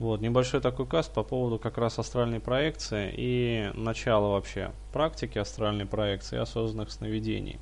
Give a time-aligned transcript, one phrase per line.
[0.00, 5.84] Вот, небольшой такой каст по поводу как раз астральной проекции и начала вообще практики астральной
[5.84, 7.60] проекции и осознанных сновидений.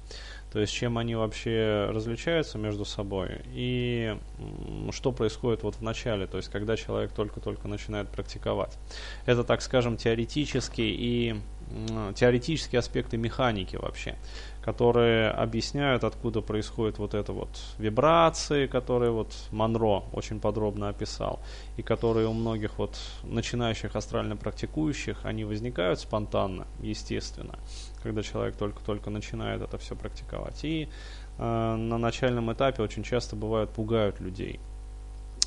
[0.52, 4.16] То есть чем они вообще различаются между собой и
[4.92, 8.78] что происходит вот в начале, то есть когда человек только-только начинает практиковать.
[9.26, 11.36] Это, так скажем, теоретический и
[12.14, 14.16] теоретические аспекты механики вообще
[14.68, 21.40] которые объясняют, откуда происходят вот это вот вибрации, которые вот Монро очень подробно описал,
[21.78, 27.58] и которые у многих вот начинающих астрально практикующих, они возникают спонтанно, естественно,
[28.02, 30.37] когда человек только-только начинает это все практиковать.
[30.62, 30.88] И
[31.38, 34.60] э, на начальном этапе очень часто бывают пугают людей.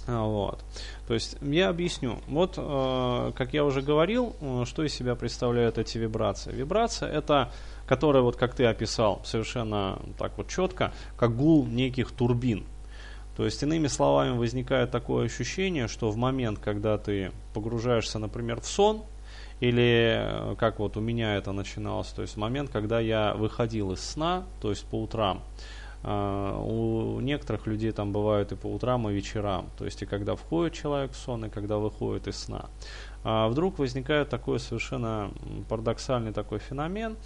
[0.07, 0.63] А, вот.
[1.07, 2.19] То есть я объясню.
[2.27, 6.51] Вот, э, как я уже говорил, э, что из себя представляют эти вибрации.
[6.51, 7.51] Вибрация это
[7.91, 12.63] которая, вот как ты описал, совершенно так вот четко, как гул неких турбин.
[13.35, 18.65] То есть, иными словами, возникает такое ощущение, что в момент, когда ты погружаешься, например, в
[18.65, 19.03] сон,
[19.61, 24.01] или э, как вот у меня это начиналось, то есть момент, когда я выходил из
[24.01, 25.41] сна, то есть по утрам,
[26.03, 29.69] Uh, у некоторых людей там бывают и по утрам, и вечерам.
[29.77, 32.71] То есть и когда входит человек в сон, и когда выходит из сна.
[33.23, 35.29] Uh, вдруг возникает такой совершенно
[35.69, 37.17] парадоксальный такой феномен,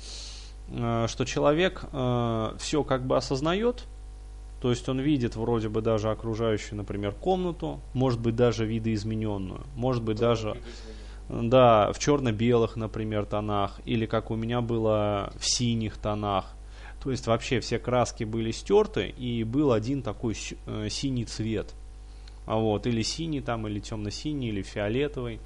[0.69, 3.85] Э, что человек э, все как бы осознает,
[4.61, 10.03] то есть он видит вроде бы даже окружающую, например, комнату, может быть даже видоизмененную, может
[10.03, 10.57] быть даже
[11.29, 16.53] да, в черно-белых, например, тонах, или как у меня было в синих тонах.
[17.03, 21.73] То есть вообще все краски были стерты, и был один такой э, синий цвет.
[22.45, 25.39] А вот, или синий там, или темно-синий, или фиолетовый.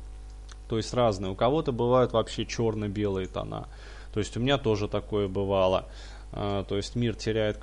[0.67, 1.31] То есть разные.
[1.31, 3.67] У кого-то бывают вообще черно-белые тона.
[4.13, 5.85] То есть у меня тоже такое бывало.
[6.31, 7.57] А, то есть мир теряет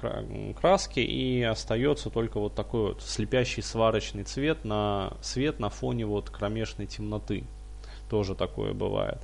[0.59, 6.31] краски и остается только вот такой вот слепящий сварочный цвет на свет на фоне вот
[6.31, 7.45] кромешной темноты.
[8.09, 9.19] Тоже такое бывает.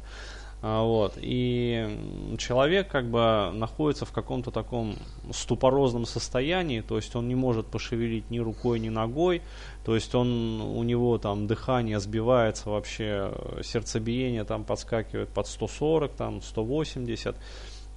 [0.64, 1.14] А, вот.
[1.16, 4.94] И человек как бы находится в каком-то таком
[5.32, 9.42] ступорозном состоянии, то есть он не может пошевелить ни рукой, ни ногой,
[9.84, 13.32] то есть он, у него там дыхание сбивается вообще,
[13.65, 17.37] сердцебиение там подскакивает под 140, там 180,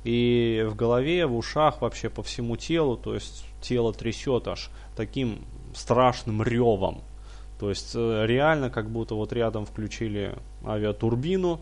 [0.03, 5.45] и в голове, в ушах, вообще по всему телу, то есть тело трясет аж таким
[5.75, 7.03] страшным ревом,
[7.59, 10.35] то есть э, реально как будто вот рядом включили
[10.65, 11.59] авиатурбину,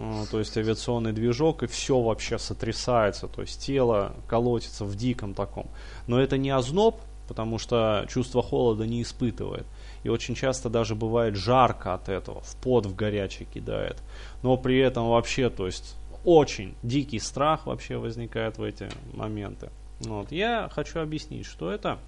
[0.00, 5.34] Э, то есть авиационный движок, и все вообще сотрясается, то есть тело колотится в диком
[5.34, 5.66] таком.
[6.06, 9.66] Но это не озноб, потому что чувство холода не испытывает.
[10.02, 13.98] И очень часто даже бывает жарко от этого, в пот в горячий кидает.
[14.42, 19.70] Но при этом вообще, то есть очень дикий страх вообще возникает в эти моменты.
[20.00, 20.32] Вот.
[20.32, 21.98] Я хочу объяснить, что это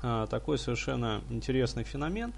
[0.00, 2.32] такой совершенно интересный феномен,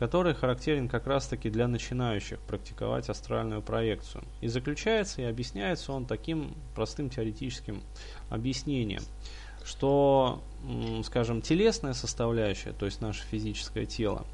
[0.00, 4.24] который характерен как раз-таки для начинающих практиковать астральную проекцию.
[4.40, 7.82] И заключается и объясняется он таким простым теоретическим
[8.30, 9.02] объяснением,
[9.62, 10.42] что,
[11.04, 14.24] скажем, телесная составляющая, то есть наше физическое тело,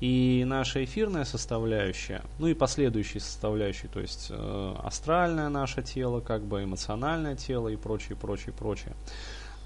[0.00, 6.42] и наша эфирная составляющая, ну и последующие составляющие, то есть э, астральное наше тело, как
[6.42, 8.94] бы эмоциональное тело и прочее, прочее, прочее.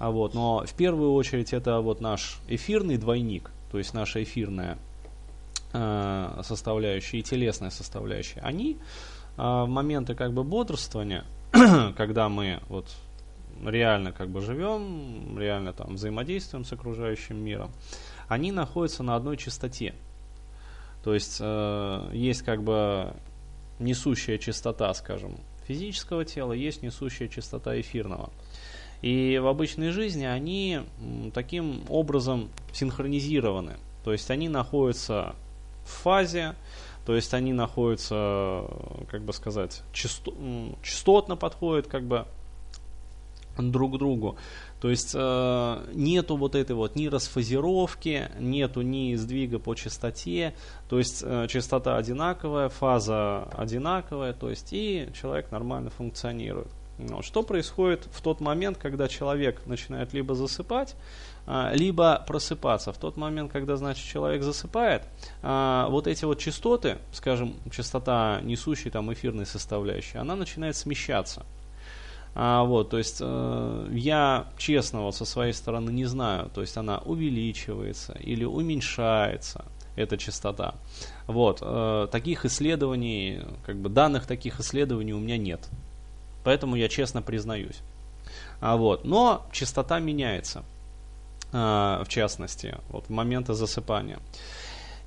[0.03, 4.77] А вот, но в первую очередь это вот наш эфирный двойник, то есть наша эфирная
[5.71, 8.75] э, составляющие и телесная составляющая, они
[9.37, 11.23] э, в моменты как бы бодрствования,
[11.95, 12.93] когда мы вот
[13.65, 17.71] реально как бы живем, реально там взаимодействуем с окружающим миром,
[18.27, 19.95] они находятся на одной частоте.
[21.01, 23.13] То есть э, есть как бы
[23.79, 28.31] несущая частота, скажем, физического тела, есть несущая частота эфирного.
[29.03, 30.79] И в обычной жизни они
[31.33, 33.73] таким образом синхронизированы.
[34.05, 35.35] То есть они находятся
[35.85, 36.55] в фазе,
[37.05, 38.63] то есть они находятся,
[39.11, 40.31] как бы сказать, часто,
[40.81, 42.25] частотно подходят как бы
[43.57, 44.37] друг к другу.
[44.79, 50.55] То есть э, нету вот этой вот ни расфазировки, нету ни сдвига по частоте,
[50.87, 56.69] то есть э, частота одинаковая, фаза одинаковая, то есть и человек нормально функционирует.
[57.21, 60.95] Что происходит в тот момент, когда человек начинает либо засыпать,
[61.45, 62.93] а, либо просыпаться.
[62.93, 65.03] В тот момент, когда, значит, человек засыпает,
[65.41, 71.45] а, вот эти вот частоты, скажем, частота несущей там эфирной составляющей, она начинает смещаться.
[72.35, 76.75] А, вот, то есть э, я честно вот со своей стороны не знаю, то есть
[76.77, 79.65] она увеличивается или уменьшается,
[79.95, 80.73] эта частота.
[81.27, 85.69] Вот, э, таких исследований, как бы данных таких исследований у меня нет.
[86.43, 87.81] Поэтому я честно признаюсь.
[88.59, 90.63] А вот, но частота меняется.
[91.51, 94.19] А, в частности, вот в моменты засыпания.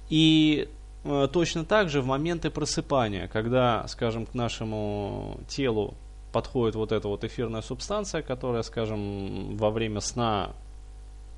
[0.08, 0.68] И
[1.04, 5.94] э, точно так же в моменты просыпания, когда, скажем, к нашему телу
[6.32, 10.50] подходит вот эта вот эфирная субстанция, которая, скажем, во время сна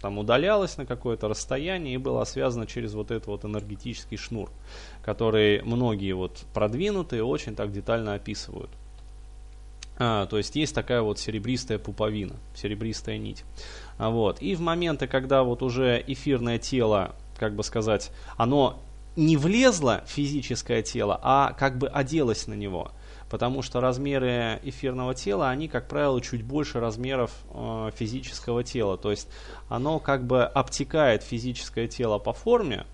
[0.01, 4.51] там удалялась на какое-то расстояние и была связана через вот этот вот энергетический шнур,
[5.03, 8.71] который многие вот продвинутые очень так детально описывают.
[9.99, 13.45] А, то есть есть такая вот серебристая пуповина, серебристая нить.
[13.99, 14.41] А, вот.
[14.41, 18.81] И в моменты, когда вот уже эфирное тело, как бы сказать, оно
[19.17, 22.93] не влезло физическое тело, а как бы оделось на него–
[23.29, 28.97] потому что размеры эфирного тела, они, как правило, чуть больше размеров э, физического тела.
[28.97, 29.29] То есть
[29.69, 32.87] оно как бы обтекает физическое тело по форме,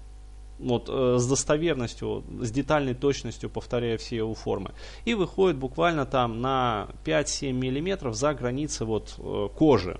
[0.58, 4.72] вот, э, с достоверностью, с детальной точностью повторяя все его формы.
[5.04, 9.98] И выходит буквально там на 5-7 миллиметров за границы вот, э, кожи.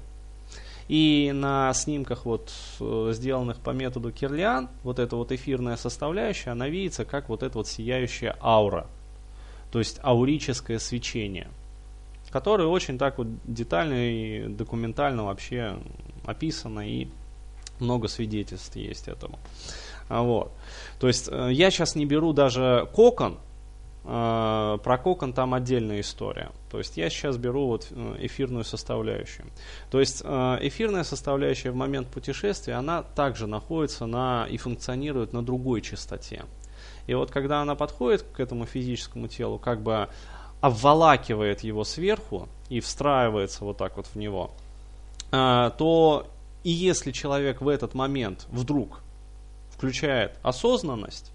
[0.88, 6.68] И на снимках, вот, э, сделанных по методу Кирлиан, вот эта вот эфирная составляющая, она
[6.68, 8.86] видится как вот эта вот сияющая аура
[9.74, 11.48] то есть аурическое свечение,
[12.30, 15.76] которое очень так вот детально и документально вообще
[16.24, 17.08] описано и
[17.80, 19.40] много свидетельств есть этому.
[20.08, 20.52] А вот.
[20.98, 23.38] То есть э, я сейчас не беру даже кокон,
[24.04, 26.50] э, про кокон там отдельная история.
[26.70, 29.46] То есть я сейчас беру вот э, эфирную составляющую.
[29.90, 35.80] То есть эфирная составляющая в момент путешествия, она также находится на и функционирует на другой
[35.80, 36.44] частоте.
[37.06, 40.08] И вот когда она подходит к этому физическому телу, как бы
[40.60, 44.50] обволакивает его сверху и встраивается вот так вот в него,
[45.30, 46.26] то
[46.62, 49.02] и если человек в этот момент вдруг
[49.84, 51.32] включает осознанность,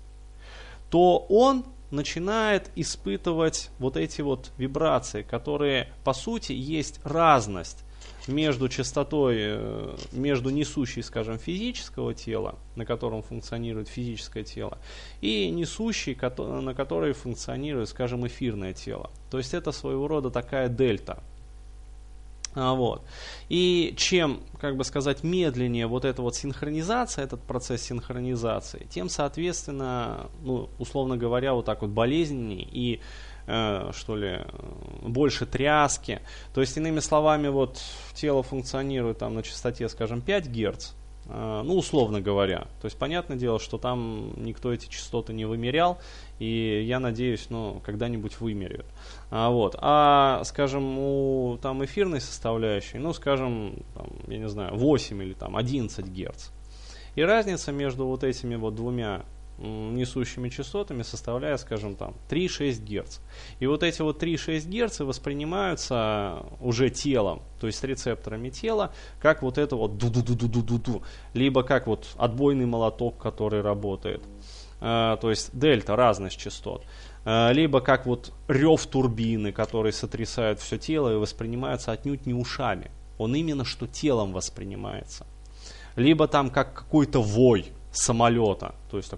[0.90, 7.84] то он начинает испытывать вот эти вот вибрации, которые по сути есть разность
[8.28, 14.78] между частотой, э, между несущей, скажем, физического тела, на котором функционирует физическое тело,
[15.22, 16.18] и несущей,
[16.62, 19.10] на которой функционирует, скажем, эфирное тело.
[19.32, 21.24] То есть это своего рода такая дельта.
[22.60, 23.06] А, вот.
[23.48, 30.30] И чем, как бы сказать, медленнее вот эта вот синхронизация, этот процесс синхронизации, тем, соответственно,
[30.42, 33.00] ну, условно говоря, вот так вот болезненнее и
[33.52, 34.46] Э, что ли,
[35.02, 36.22] больше тряски.
[36.54, 37.82] То есть, иными словами, вот
[38.14, 40.92] тело функционирует там на частоте, скажем, 5 Гц,
[41.30, 42.68] ну, условно говоря.
[42.82, 46.00] То есть, понятное дело, что там никто эти частоты не вымерял,
[46.40, 48.86] и я надеюсь, ну, когда-нибудь вымеряют.
[49.30, 49.76] А, вот.
[49.80, 55.56] а, скажем, у там эфирной составляющей, ну, скажем, там, я не знаю, 8 или там
[55.56, 56.50] 11 Гц.
[57.16, 59.24] И разница между вот этими вот двумя
[59.62, 63.20] несущими частотами составляет, скажем, там 3-6 Гц.
[63.60, 69.58] И вот эти вот 3-6 Гц воспринимаются уже телом, то есть рецепторами тела, как вот
[69.58, 71.04] это вот ду-ду-ду-ду-ду-ду,
[71.34, 74.24] либо как вот отбойный молоток, который работает.
[74.82, 76.86] А, то есть дельта, разность частот.
[77.26, 82.92] А, либо как вот рев турбины, который сотрясает все тело и воспринимается отнюдь не ушами.
[83.18, 85.26] Он именно что телом воспринимается.
[85.96, 89.10] Либо там как какой-то вой самолета, то есть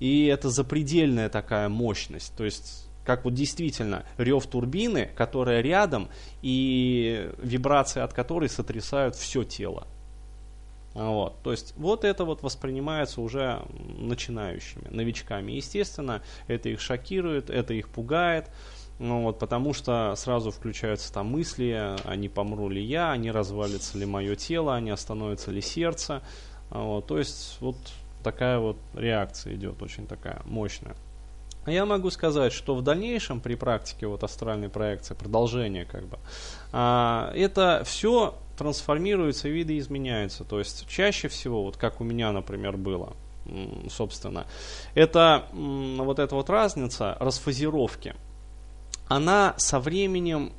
[0.00, 2.34] и это запредельная такая мощность.
[2.36, 6.10] То есть как вот действительно рев турбины, которая рядом,
[6.42, 9.86] и вибрации от которой сотрясают все тело.
[10.92, 11.40] Вот.
[11.42, 13.62] То есть вот это вот воспринимается уже
[13.98, 15.52] начинающими, новичками.
[15.52, 18.50] Естественно, это их шокирует, это их пугает,
[18.98, 24.06] ну, вот, потому что сразу включаются там мысли, а помру ли я, а развалится ли
[24.06, 26.20] мое тело, а остановится ли сердце.
[26.70, 27.06] Вот.
[27.06, 27.76] То есть вот
[28.22, 30.94] такая вот реакция идет, очень такая мощная.
[31.66, 36.18] Я могу сказать, что в дальнейшем при практике вот астральной проекции, продолжение как бы,
[36.72, 40.44] а, это все трансформируется, виды изменяются.
[40.44, 43.14] То есть чаще всего, вот как у меня, например, было,
[43.90, 44.46] собственно,
[44.94, 48.14] это вот эта вот разница расфазировки–
[49.08, 50.52] она со временем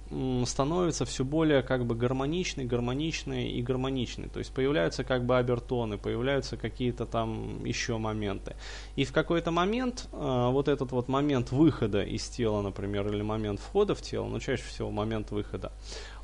[0.45, 4.27] становится все более как бы гармоничной, гармоничной и гармоничной.
[4.27, 8.55] То есть появляются как бы обертоны, появляются какие-то там еще моменты.
[8.95, 13.59] И в какой-то момент э, вот этот вот момент выхода из тела, например, или момент
[13.59, 15.71] входа в тело, но чаще всего момент выхода,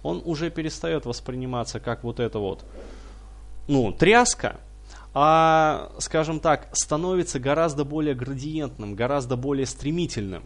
[0.01, 2.65] он уже перестает восприниматься как вот это вот,
[3.67, 4.59] ну, тряска,
[5.13, 10.43] а, скажем так, становится гораздо более градиентным, гораздо более стремительным.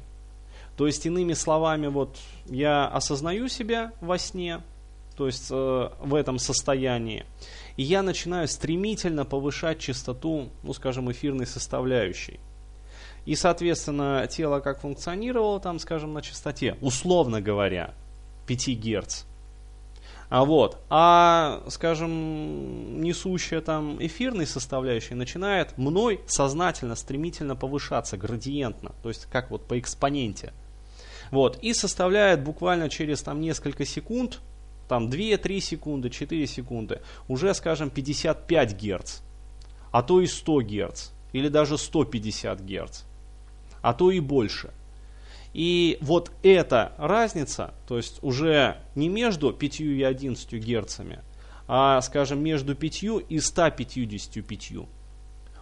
[0.79, 4.61] То есть, иными словами, вот я осознаю себя во сне,
[5.17, 7.25] то есть э, в этом состоянии,
[7.75, 12.39] и я начинаю стремительно повышать частоту, ну скажем, эфирной составляющей.
[13.25, 17.93] И, соответственно, тело как функционировало там, скажем, на частоте, условно говоря,
[18.47, 19.23] 5 Гц.
[20.29, 29.09] А вот, а, скажем, несущая там эфирной составляющей начинает мной сознательно, стремительно повышаться, градиентно, то
[29.09, 30.53] есть как вот по экспоненте.
[31.31, 34.41] Вот, и составляет буквально через там несколько секунд,
[34.87, 39.19] там 2-3 секунды, 4 секунды, уже, скажем, 55 Гц,
[39.91, 43.03] а то и 100 Гц, или даже 150 Гц,
[43.81, 44.71] а то и больше.
[45.53, 51.19] И вот эта разница, то есть уже не между 5 и 11 герцами,
[51.67, 54.87] а, скажем, между 5 и 155,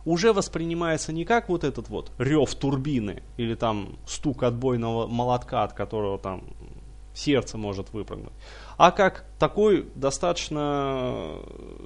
[0.08, 5.74] уже воспринимается не как вот этот вот рев турбины или там стук отбойного молотка, от
[5.74, 6.46] которого там
[7.14, 8.32] сердце может выпрыгнуть,
[8.78, 11.36] а как такой достаточно,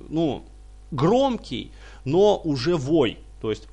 [0.07, 0.45] ну,
[0.91, 1.71] громкий,
[2.05, 3.17] но уже вой.
[3.41, 3.67] То есть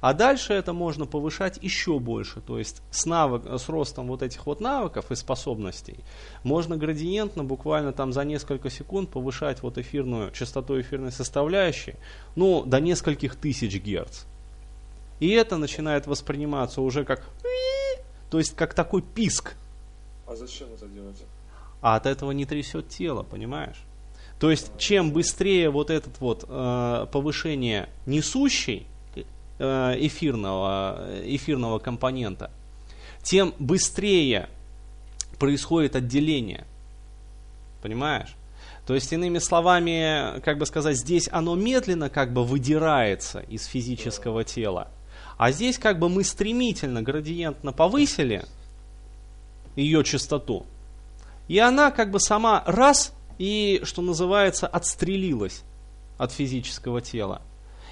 [0.00, 2.40] а дальше это можно повышать еще больше.
[2.40, 5.98] То есть с, навык, с ростом вот этих вот навыков и способностей
[6.42, 11.94] можно градиентно буквально там за несколько секунд повышать вот эфирную, частоту эфирной составляющей
[12.34, 14.22] ну, до нескольких тысяч герц.
[15.20, 17.22] И это начинает восприниматься уже как
[18.30, 19.54] то есть как такой писк.
[20.26, 21.16] А зачем это делать?
[21.82, 23.82] А от этого не трясет тело, понимаешь?
[24.38, 28.89] То есть чем быстрее вот этот вот э, повышение несущий, Э,
[29.60, 32.50] эфирного, эфирного компонента,
[33.22, 34.48] тем быстрее
[35.38, 36.66] происходит отделение.
[37.82, 38.34] Понимаешь?
[38.86, 44.44] То есть, иными словами, как бы сказать, здесь оно медленно как бы выдирается из физического
[44.44, 44.88] тела.
[45.36, 48.44] А здесь как бы мы стремительно, градиентно повысили
[49.76, 50.66] ее частоту.
[51.48, 55.62] И она как бы сама раз и, что называется, отстрелилась
[56.18, 57.42] от физического тела.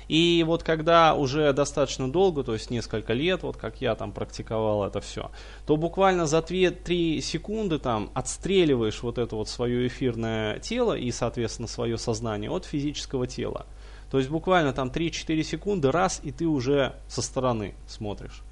[0.08, 4.84] И вот когда уже достаточно долго, то есть несколько лет, вот как я там практиковал
[4.84, 5.30] это все,
[5.66, 11.68] то буквально за 2-3 секунды там отстреливаешь вот это вот свое эфирное тело и, соответственно,
[11.68, 13.66] свое сознание от физического тела.
[14.10, 18.42] То есть буквально там 3-4 секунды, раз, и ты уже со стороны смотришь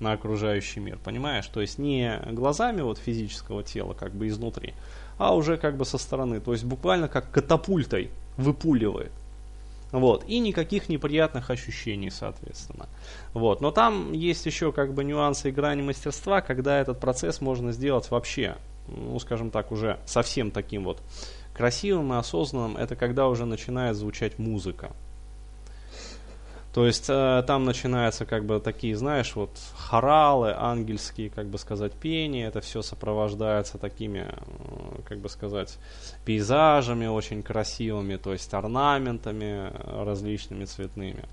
[0.00, 1.46] на окружающий мир, понимаешь?
[1.46, 4.72] То есть не глазами вот физического тела, как бы изнутри,
[5.18, 6.40] а уже как бы со стороны.
[6.40, 9.12] То есть буквально как катапультой выпуливает.
[9.96, 10.24] Вот.
[10.28, 12.86] И никаких неприятных ощущений, соответственно.
[13.32, 13.62] Вот.
[13.62, 18.10] Но там есть еще как бы нюансы и грани мастерства, когда этот процесс можно сделать
[18.10, 18.56] вообще,
[18.88, 21.00] ну, скажем так, уже совсем таким вот
[21.54, 22.76] красивым и осознанным.
[22.76, 24.92] Это когда уже начинает звучать музыка.
[26.76, 31.94] То есть э, там начинаются как бы такие, знаешь, вот хоралы, ангельские, как бы сказать,
[31.94, 32.48] пения.
[32.48, 35.78] Это все сопровождается такими, э, как бы сказать,
[36.26, 39.72] пейзажами очень красивыми, то есть орнаментами
[40.04, 41.24] различными цветными.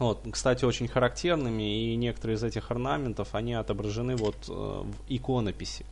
[0.00, 5.86] Вот, кстати, очень характерными, и некоторые из этих орнаментов, они отображены вот э, в иконописи.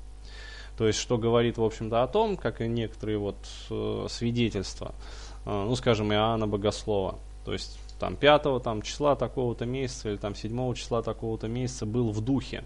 [0.76, 3.36] То есть, что говорит, в общем-то, о том, как и некоторые вот
[3.70, 4.92] э, свидетельства,
[5.44, 7.20] э, ну, скажем, Иоанна Богослова.
[7.44, 12.10] То есть, там 5 там, числа такого-то месяца или там 7 числа такого-то месяца был
[12.10, 12.64] в духе.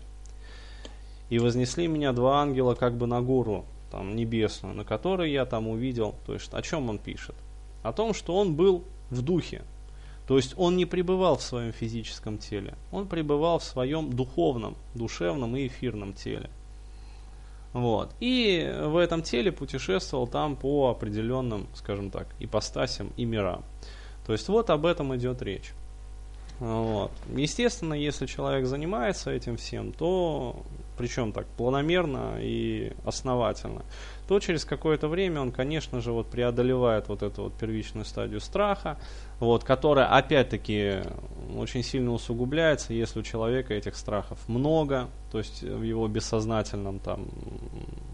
[1.29, 5.69] И вознесли меня два ангела как бы на гору там, небесную, на которой я там
[5.69, 6.15] увидел.
[6.25, 7.35] То есть о чем он пишет?
[7.83, 9.63] О том, что он был в духе.
[10.27, 15.55] То есть он не пребывал в своем физическом теле, он пребывал в своем духовном, душевном
[15.55, 16.49] и эфирном теле.
[17.75, 18.15] Вот.
[18.21, 23.67] И в этом теле путешествовал там по определенным, скажем так, ипостасям и мирам.
[24.27, 25.73] То есть вот об этом идет речь.
[26.59, 27.13] Вот.
[27.35, 30.63] Естественно, если человек занимается этим всем, то
[30.97, 33.83] причем так планомерно и основательно,
[34.27, 38.99] то через какое-то время он, конечно же, вот преодолевает вот эту вот первичную стадию страха,
[39.39, 41.03] вот, которая опять-таки
[41.55, 47.29] очень сильно усугубляется, если у человека этих страхов много, то есть в его бессознательном там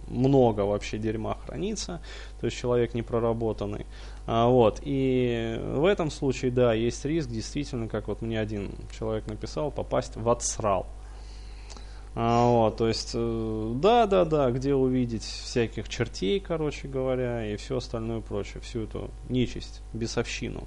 [0.09, 2.01] много вообще дерьма хранится,
[2.41, 3.87] то есть человек не проработанный.
[4.27, 9.27] А, вот, и в этом случае, да, есть риск действительно, как вот мне один человек
[9.27, 10.87] написал, попасть в отсрал.
[12.15, 17.57] А, вот, то есть, э, да, да, да, где увидеть всяких чертей, короче говоря, и
[17.57, 20.65] все остальное прочее, всю эту нечисть, бесовщину.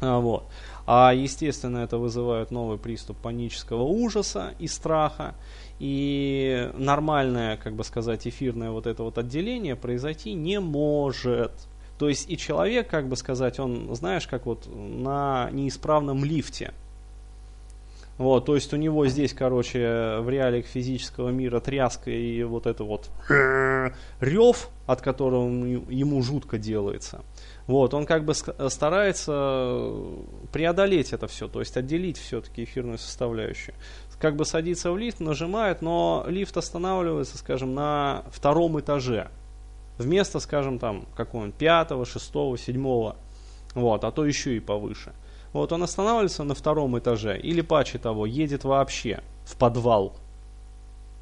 [0.00, 0.44] А, вот.
[0.86, 5.34] А, естественно, это вызывает новый приступ панического ужаса и страха.
[5.80, 11.52] И нормальное, как бы сказать, эфирное вот это вот отделение произойти не может.
[11.98, 16.72] То есть и человек, как бы сказать, он, знаешь, как вот на неисправном лифте.
[18.18, 22.84] Вот, то есть у него здесь, короче, в реалиях физического мира тряска и вот это
[22.84, 23.08] вот
[24.20, 27.22] рев, от которого ему жутко делается.
[27.66, 29.80] Вот, он как бы старается
[30.52, 33.74] преодолеть это все, то есть отделить все-таки эфирную составляющую.
[34.20, 39.30] Как бы садится в лифт, нажимает, но лифт останавливается, скажем, на втором этаже
[39.96, 43.16] вместо, скажем, там, какого-нибудь пятого, шестого, седьмого,
[43.74, 45.12] вот, а то еще и повыше.
[45.52, 50.14] Вот он останавливается на втором этаже, или паче того, едет вообще в подвал.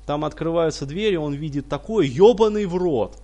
[0.06, 3.16] Там открываются двери, он видит такой ебаный в рот.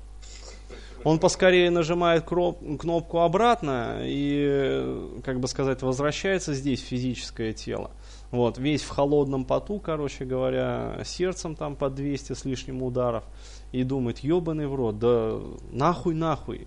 [1.02, 7.90] Он поскорее нажимает кнопку обратно и, как бы сказать, возвращается здесь в физическое тело.
[8.34, 13.22] Вот, весь в холодном поту, короче говоря, сердцем там по 200 с лишним ударов.
[13.70, 15.38] И думает, ебаный в рот, да
[15.70, 16.66] нахуй, нахуй.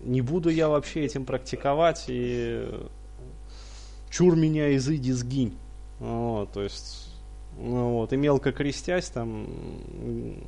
[0.00, 2.66] Не буду я вообще этим практиковать и
[4.08, 5.58] чур меня, изыди, сгинь.
[5.98, 7.14] Вот, то есть,
[7.58, 9.46] ну, вот, и мелко крестясь, там,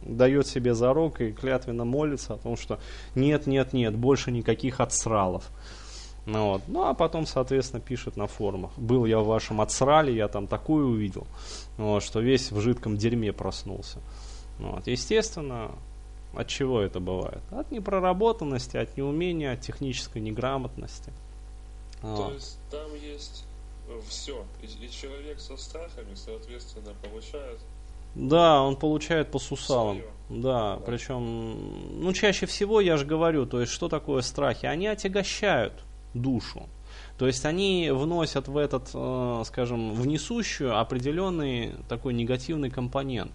[0.07, 2.81] дает себе зарок и клятвенно молится о том, что
[3.15, 5.51] нет, нет, нет, больше никаких отсралов.
[6.27, 6.63] Ну, вот.
[6.67, 8.77] ну а потом, соответственно, пишет на форумах.
[8.77, 11.27] Был я в вашем отсрале, я там такое увидел,
[11.79, 14.01] вот, что весь в жидком дерьме проснулся.
[14.59, 14.87] Вот.
[14.89, 15.71] Естественно,
[16.35, 17.43] от чего это бывает?
[17.51, 21.13] От непроработанности, от неумения, от технической неграмотности.
[22.03, 23.45] То есть там есть
[24.09, 24.45] все.
[24.63, 27.59] И, и человек со страхами, соответственно, получает
[28.17, 30.01] да, он получает по сусалам.
[30.31, 34.65] Да, да, причем, ну, чаще всего, я же говорю, то есть, что такое страхи?
[34.65, 35.75] Они отягощают
[36.21, 36.69] душу.
[37.19, 43.33] То есть они вносят в этот, э, скажем, в несущую определенный такой негативный компонент.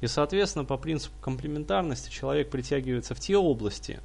[0.00, 4.00] И, соответственно, по принципу комплементарности человек притягивается в те области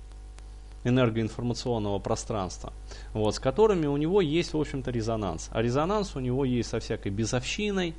[0.84, 2.74] энергоинформационного пространства,
[3.14, 5.50] вот, с которыми у него есть, в общем-то, резонанс.
[5.52, 7.96] А резонанс у него есть со всякой безовщиной,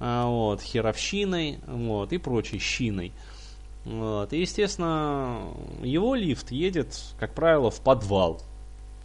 [0.00, 3.12] э, вот, херовщиной вот, и прочей щиной.
[3.84, 4.32] Вот.
[4.32, 5.40] И, естественно,
[5.82, 8.42] его лифт едет, как правило, в подвал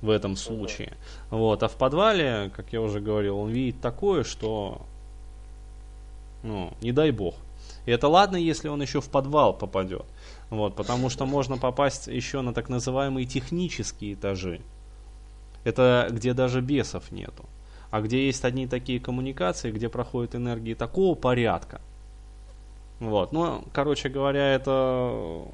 [0.03, 0.91] в этом случае.
[1.31, 1.63] Вот.
[1.63, 4.81] А в подвале, как я уже говорил, он видит такое, что,
[6.43, 7.35] ну, не дай бог.
[7.85, 10.05] И это ладно, если он еще в подвал попадет.
[10.49, 14.59] Вот, потому что можно попасть еще на так называемые технические этажи.
[15.63, 17.45] Это где даже бесов нету.
[17.89, 21.79] А где есть одни такие коммуникации, где проходят энергии такого порядка.
[22.99, 23.31] Вот.
[23.31, 25.45] Ну, короче говоря, это...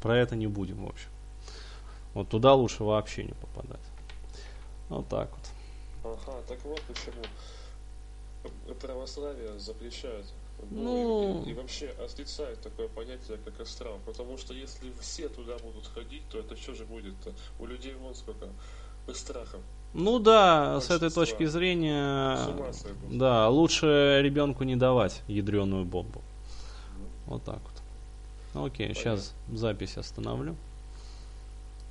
[0.00, 1.08] Про это не будем, в общем.
[2.14, 3.84] Вот туда лучше вообще не попадать.
[4.88, 6.16] Вот так вот.
[6.26, 7.24] Ага, так вот почему
[8.80, 10.26] православие запрещает
[10.70, 11.42] ну...
[11.44, 13.98] И, и вообще отрицает такое понятие, как астрал.
[14.06, 17.32] Потому что если все туда будут ходить, то это что же будет-то?
[17.58, 18.46] У людей вон сколько
[19.12, 19.60] страхов.
[19.92, 22.36] Ну да, с этой точки зрения,
[23.10, 26.20] да, лучше ребенку не давать ядреную бомбу.
[27.26, 28.66] Вот так вот.
[28.66, 29.02] Окей, Понятно.
[29.02, 30.56] сейчас запись остановлю.